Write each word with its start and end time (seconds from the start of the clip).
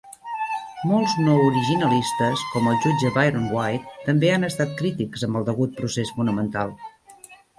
Molts 0.91 1.11
no 1.25 1.33
originalistes, 1.49 2.45
com 2.53 2.69
el 2.71 2.79
jutge 2.85 3.11
Byron 3.17 3.45
White, 3.57 3.93
també 4.07 4.33
han 4.37 4.49
estat 4.49 4.73
crítics 4.81 5.27
amb 5.29 5.41
el 5.43 5.47
degut 5.51 5.79
procés 5.83 6.15
fonamental. 6.17 6.73